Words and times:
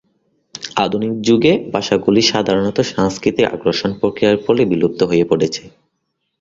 আধুনিক 0.77 1.13
যুগে, 1.21 1.53
ভাষাগুলি 1.73 2.21
সাধারণত 2.31 2.77
সাংস্কৃতিক 2.91 3.45
আগ্রাসন 3.47 3.91
প্রক্রিয়ার 3.99 4.37
ফলে 4.45 4.61
বিলুপ্ত 4.65 4.99
হয়ে 5.03 5.25
পড়েছে। 5.25 5.63